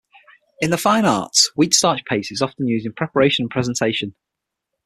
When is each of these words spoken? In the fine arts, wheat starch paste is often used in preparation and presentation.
In 0.61 0.71
the 0.71 0.79
fine 0.79 1.05
arts, 1.05 1.51
wheat 1.55 1.75
starch 1.75 2.03
paste 2.05 2.31
is 2.31 2.41
often 2.41 2.67
used 2.67 2.87
in 2.87 2.93
preparation 2.93 3.43
and 3.43 3.51
presentation. 3.51 4.15